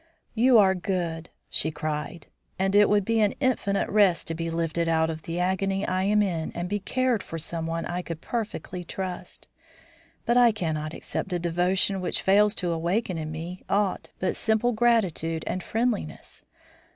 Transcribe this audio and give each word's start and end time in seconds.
"You 0.33 0.57
are 0.57 0.73
good," 0.73 1.29
she 1.47 1.69
cried, 1.69 2.25
"and 2.57 2.73
it 2.73 2.89
would 2.89 3.05
be 3.05 3.19
an 3.19 3.35
infinite 3.39 3.87
rest 3.87 4.25
to 4.29 4.33
be 4.33 4.49
lifted 4.49 4.87
out 4.89 5.11
of 5.11 5.21
the 5.21 5.39
agony 5.39 5.85
I 5.85 6.05
am 6.05 6.23
in 6.23 6.51
and 6.53 6.67
be 6.67 6.79
cared 6.79 7.21
for 7.21 7.35
by 7.37 7.41
someone 7.41 7.85
I 7.85 8.01
could 8.01 8.19
perfectly 8.19 8.83
trust. 8.83 9.47
But 10.25 10.37
I 10.37 10.53
cannot 10.53 10.95
accept 10.95 11.33
a 11.33 11.37
devotion 11.37 12.01
which 12.01 12.23
fails 12.23 12.55
to 12.55 12.71
awaken 12.71 13.19
in 13.19 13.31
me 13.31 13.61
aught 13.69 14.09
but 14.17 14.35
simple 14.35 14.71
gratitude 14.71 15.43
and 15.45 15.61
friendliness. 15.61 16.45